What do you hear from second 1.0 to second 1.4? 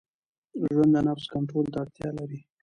نفس